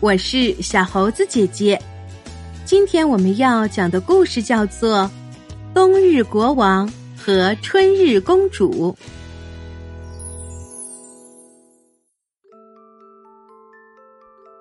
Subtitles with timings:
[0.00, 1.76] 我是小猴子姐姐。
[2.64, 5.10] 今天我们要讲的故事叫做
[5.74, 8.92] 《冬日国王和春日公主》。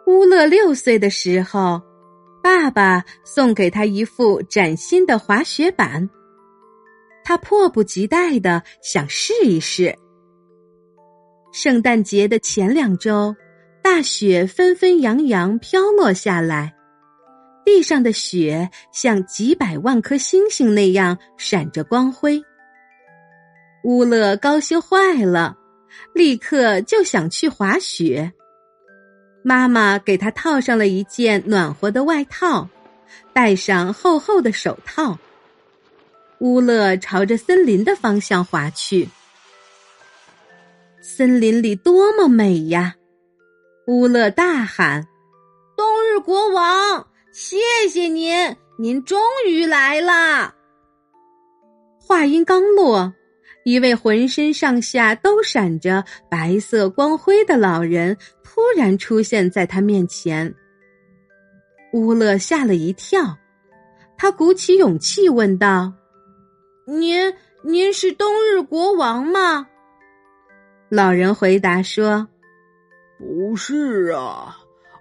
[0.07, 1.79] 乌勒六岁的时候，
[2.41, 6.09] 爸爸送给他一副崭新的滑雪板，
[7.23, 9.95] 他迫不及待的想试一试。
[11.53, 13.35] 圣诞节的前两周。
[13.89, 16.75] 大雪纷纷扬扬飘落下来，
[17.63, 22.43] 地上的雪像几百万颗星星那样闪着光辉。
[23.85, 25.57] 乌勒高兴坏了，
[26.13, 28.33] 立刻就想去滑雪。
[29.41, 32.67] 妈妈给他套上了一件暖和的外套，
[33.31, 35.17] 戴上厚厚的手套。
[36.39, 39.07] 乌勒朝着森林的方向滑去。
[41.01, 42.93] 森林里多么美呀！
[43.87, 45.07] 乌勒大喊
[45.77, 47.57] ：“冬日国王，谢
[47.89, 50.53] 谢您，您终于来了！”
[51.97, 53.13] 话音刚落，
[53.63, 60.53] 一位浑身上下都闪着白色光辉的老人突然出现在他面前。
[61.93, 63.37] 乌勒吓了一跳，
[64.17, 65.93] 他鼓起勇气问道
[66.85, 69.65] ：“您，您是冬日国王吗？”
[70.91, 72.27] 老人回答说。
[73.17, 74.55] 不是啊，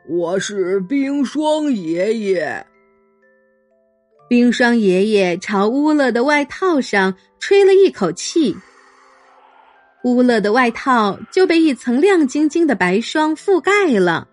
[0.08, 2.66] 我是冰霜爷爷。
[4.26, 8.56] 冰霜爷爷朝乌勒的外套上吹了一口气，
[10.04, 14.26] 乌勒的外套就被一层亮晶晶的白霜覆盖了。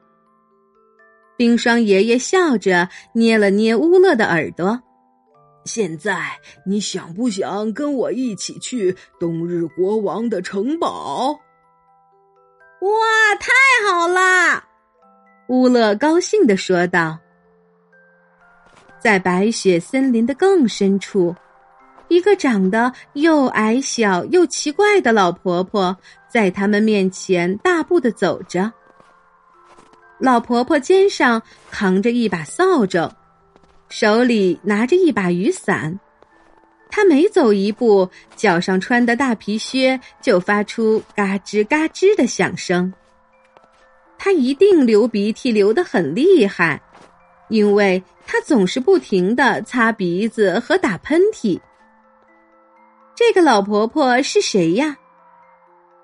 [1.36, 4.82] 冰霜爷爷笑着捏了捏乌勒的耳朵，
[5.66, 11.38] 现在你想不想跟我一起去冬日国王的城堡？
[12.84, 13.50] 哇，太
[13.90, 14.62] 好啦！
[15.48, 17.18] 乌勒高兴的说道。
[19.00, 21.34] 在白雪森林的更深处，
[22.10, 25.96] 一个长得又矮小又奇怪的老婆婆
[26.28, 28.70] 在他们面前大步的走着。
[30.20, 31.42] 老婆婆肩上
[31.72, 33.10] 扛着一把扫帚，
[33.88, 35.98] 手里拿着一把雨伞。
[36.96, 42.94] 他每走一步，脚上穿的大皮靴就发出嘎吱嘎吱的响声。
[44.16, 46.80] 他一定流鼻涕流得很厉害，
[47.50, 51.60] 因为他总是不停的擦鼻子和打喷嚏。
[53.16, 54.96] 这个老婆婆是谁呀？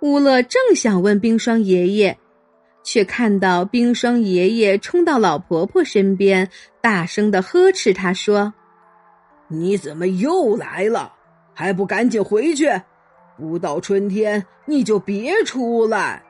[0.01, 2.17] 乌勒正想问冰霜爷爷，
[2.83, 6.49] 却看到冰霜爷爷冲到老婆婆身边，
[6.81, 8.51] 大声的呵斥她说。
[9.49, 11.13] 你怎么又来了？
[11.53, 12.69] 还不赶紧回去！
[13.37, 16.23] 不到春天你就别出来。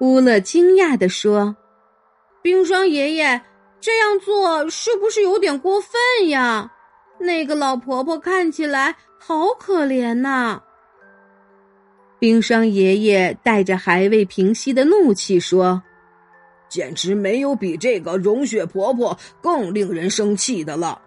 [0.00, 1.56] 乌勒惊讶地说
[2.42, 3.40] ：“冰霜爷爷
[3.80, 6.72] 这样做是不是有点过分呀？
[7.18, 10.62] 那个老婆婆看起来好可怜呐。”
[12.18, 15.82] 冰霜爷爷带着还未平息的怒气说
[16.68, 21.02] ：“简直没有比这个融雪婆婆更令人生气的了。”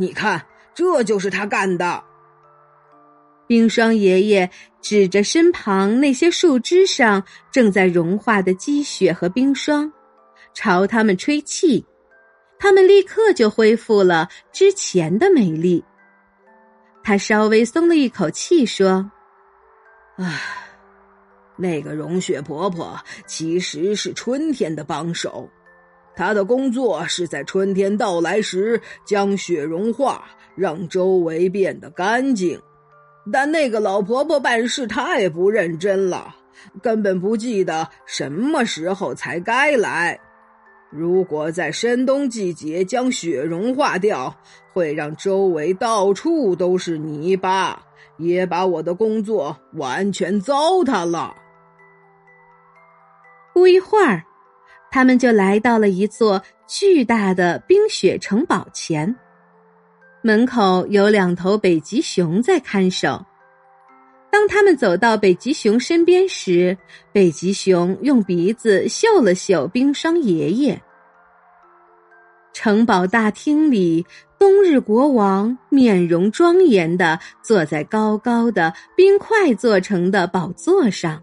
[0.00, 0.42] 你看，
[0.74, 2.02] 这就是他干的。
[3.46, 4.50] 冰霜爷爷
[4.80, 7.22] 指着身旁那些树枝上
[7.52, 9.92] 正在融化的积雪和冰霜，
[10.54, 11.84] 朝他们吹气，
[12.58, 15.84] 他们立刻就恢复了之前的美丽。
[17.02, 19.10] 他稍微松了一口气，说
[20.16, 20.40] ：“唉，
[21.56, 25.46] 那个融雪婆婆其实是春天的帮手。”
[26.20, 30.22] 他的工作是在春天到来时将雪融化，
[30.54, 32.60] 让周围变得干净。
[33.32, 36.36] 但那个老婆婆办事太不认真了，
[36.82, 40.20] 根本不记得什么时候才该来。
[40.90, 44.36] 如果在深冬季节将雪融化掉，
[44.74, 47.82] 会让周围到处都是泥巴，
[48.18, 51.34] 也把我的工作完全糟蹋了。
[53.54, 54.22] 不一会儿。
[54.90, 59.14] 他们就来到了一座巨大的冰雪城堡前，
[60.22, 63.24] 门口有两头北极熊在看守。
[64.32, 66.76] 当他们走到北极熊身边时，
[67.12, 70.80] 北极熊用鼻子嗅了嗅冰霜爷爷。
[72.52, 74.04] 城堡大厅里，
[74.38, 81.22] 冬日国王面容庄严的坐在高高的冰块做成的宝座上，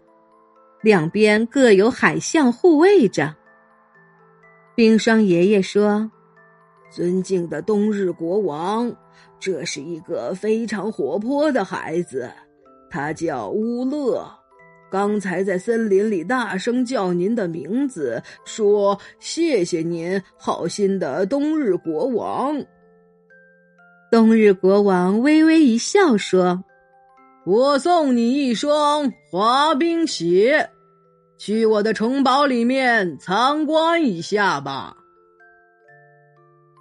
[0.82, 3.36] 两边各有海象护卫着。
[4.78, 6.12] 冰霜爷爷说
[6.94, 8.96] ：“尊敬的冬日国王，
[9.40, 12.30] 这是一个非常活泼的孩子，
[12.88, 14.24] 他叫乌勒。
[14.92, 22.64] 刚才在森林里大声叫您的名字，说谢谢您，好心的冬日国王。
[24.12, 26.64] 冬日国王微微一笑，说
[27.48, 30.70] ：“我送你一双滑冰鞋，
[31.38, 34.96] 去我的城堡里面参观一下吧。”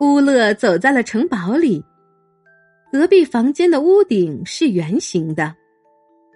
[0.00, 1.84] 乌勒走在了城堡里，
[2.92, 5.54] 隔壁房间的屋顶是圆形的，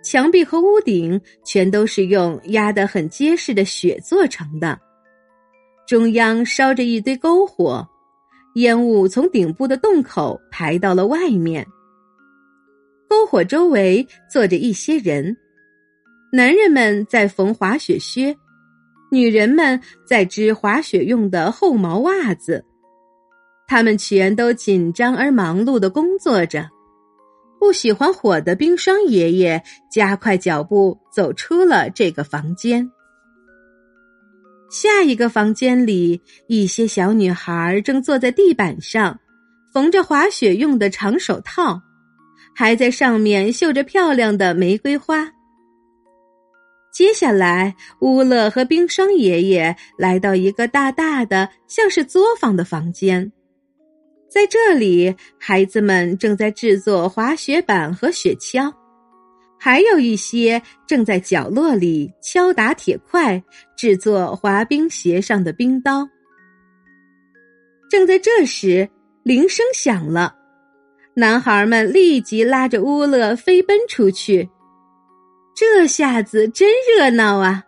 [0.03, 4.79] 墙壁和屋顶全都是用压得很结实的雪做成的，
[5.87, 7.87] 中央烧着一堆篝火。
[8.55, 11.65] 烟雾从顶部的洞口排到了外面。
[13.09, 15.37] 篝火周围坐着一些人，
[16.33, 18.37] 男人们在缝滑雪靴，
[19.11, 22.65] 女人们在织滑雪用的厚毛袜子。
[23.67, 26.69] 他们全都紧张而忙碌的工作着。
[27.59, 32.89] 不喜欢火的冰霜爷爷加快脚步走出了这个房间。
[34.71, 39.19] 下一个房间里，一些小女孩正坐在地板上，
[39.73, 41.83] 缝着滑雪用的长手套，
[42.55, 45.29] 还在上面绣着漂亮的玫瑰花。
[46.93, 53.31] 接下来，乌勒和冰霜爷爷来到一个大大的、像是作坊的房间，
[54.29, 58.73] 在这里，孩子们正在制作滑雪板和雪橇。
[59.63, 63.43] 还有一些正在角落里敲打铁块，
[63.77, 66.09] 制作滑冰鞋上的冰刀。
[67.89, 68.89] 正在这时，
[69.23, 70.35] 铃声响了，
[71.15, 74.49] 男孩们立即拉着乌勒飞奔出去。
[75.61, 77.63] 这下子真热闹啊！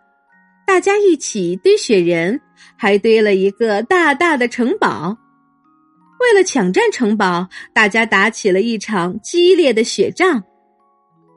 [0.65, 2.41] 大家一起堆雪人，
[2.75, 5.15] 还堆了一个大大的城堡。
[6.19, 10.43] 为了抢占城堡，大家打起了一场激烈的雪仗。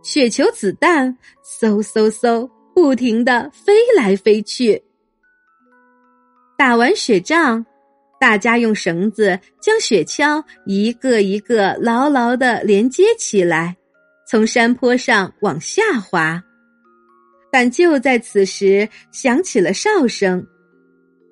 [0.03, 1.15] 雪球、子弹，
[1.61, 4.83] 嗖嗖嗖，不停的飞来飞去。
[6.57, 7.67] 打完雪仗，
[8.19, 13.77] 大家用绳子将雪橇一个一个牢牢的连接起来，
[14.27, 16.43] 从山坡上往下滑。
[17.57, 20.47] 但就在此时，响起了哨声，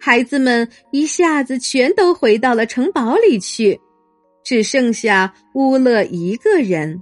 [0.01, 3.79] 孩子们一下子全都回到了城堡里去，
[4.43, 6.99] 只剩下乌勒一个人。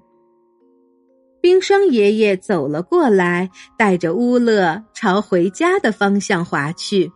[1.41, 3.49] 冰霜爷爷走了过来，
[3.79, 7.09] 带着乌勒朝回家的方向滑去。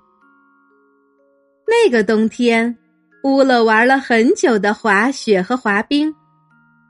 [1.67, 2.79] 那个冬天，
[3.25, 6.15] 乌勒玩了很久的滑雪和滑冰，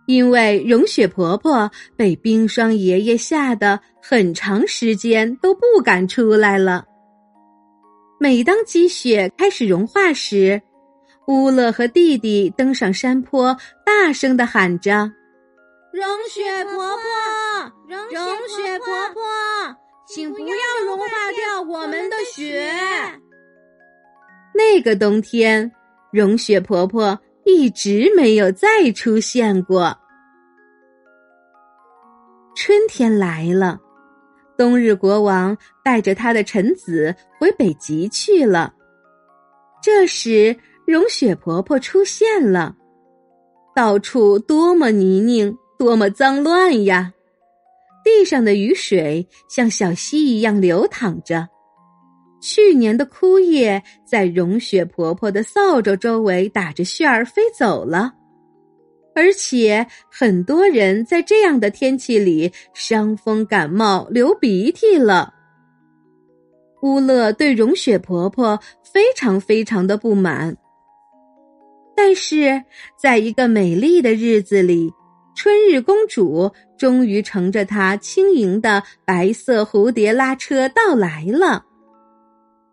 [0.07, 6.85] 因为融雪婆婆被冰霜爷爷吓得很长时间都不敢出来了。
[8.19, 10.63] 每当积雪开始融化时，
[11.27, 15.13] 乌勒和弟弟登上山坡，大声的喊着。
[15.93, 18.09] 融雪婆婆，融
[18.49, 19.23] 雪婆婆，
[20.07, 20.57] 请不要
[20.87, 22.71] 融化掉我们的雪。
[24.55, 25.71] 那个冬天，
[26.13, 29.97] 融雪婆婆一直没有再出现过。
[32.57, 33.79] 春天来了，
[34.59, 38.75] 冬日国王带着他的臣子回北极去了。
[39.81, 42.75] 这时，融雪婆婆出现了，
[43.77, 45.57] 到处多么泥泞！
[45.79, 47.13] 多么脏乱呀！
[48.03, 51.47] 地上的雨水像小溪一样流淌着。
[52.41, 58.13] 去年的枯叶在融雪婆婆的扫帚周围打着旋儿飞走了，
[59.15, 65.33] 而且很多人在这样的天气里伤风感冒、流鼻涕了。
[66.83, 70.57] 乌勒对融雪婆婆非常非常的不满，
[71.97, 72.63] 但是
[72.97, 74.93] 在一个美丽的日子里。
[75.35, 81.63] 春日公主终于乘着她轻盈的白色蝴蝶拉车到来了。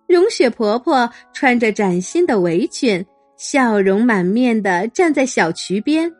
[0.08, 3.06] 融雪婆婆穿着崭新的围裙，
[3.38, 6.12] 笑容满面的站在小渠边，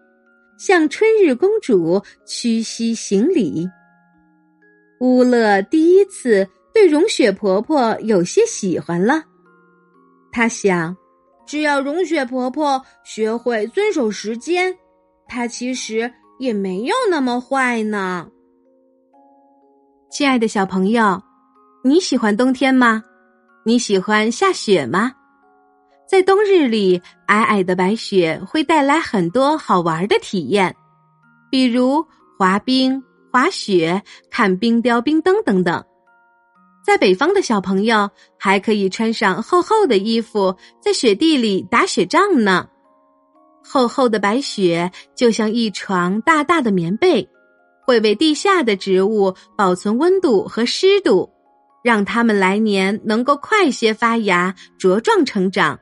[0.58, 3.70] 向春日公主屈膝行礼。
[5.00, 9.24] 乌勒第一次对融雪婆婆有些喜欢了，
[10.32, 10.96] 他想，
[11.46, 14.76] 只要融雪婆婆学会遵守时间，
[15.28, 16.12] 她其实。
[16.40, 18.28] 也没有那么坏呢，
[20.12, 21.22] 亲爱的小朋友，
[21.86, 23.02] 你喜欢冬天吗？
[23.66, 25.14] 你喜欢下雪吗？
[26.06, 30.76] 在冬日里，皑皑的白雪会带来很多好玩的体验，
[31.50, 32.06] 比如
[32.38, 33.02] 滑冰、
[33.32, 35.82] 滑雪、看冰雕、冰灯等等。
[36.86, 42.68] 在北方的小朋友还可以穿上厚厚的衣服，在雪地里打雪仗呢。
[43.64, 47.26] 厚厚的白雪就像一床大大的棉被，
[47.86, 51.32] 会为地下的植物保存温度和湿度，
[51.84, 55.78] 让它们来年能够快些发芽、茁壮成长。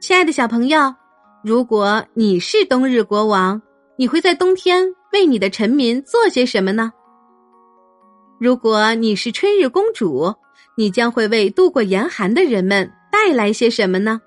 [0.00, 0.94] 亲爱的小朋友，
[1.42, 3.60] 如果你是冬日国王，
[3.96, 6.92] 你会在冬天为你的臣民做些什么呢？
[8.38, 10.32] 如果你是春日公主，
[10.76, 14.20] 你将会为度过严寒的人们带来些什么呢？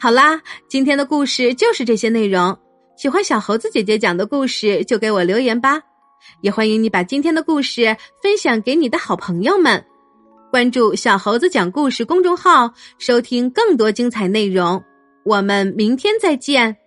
[0.00, 2.58] 好啦，今天的故事就是这些内容。
[2.96, 5.80] 喜欢小猴子姐姐讲的故事，就给我留言吧。
[6.40, 9.84] 也欢迎你把今天的故事分享给你的好朋友们。
[10.50, 14.82] 关注“小猴子讲故事”公众号，收听更多精彩内容。
[15.24, 16.79] 我们明天再见。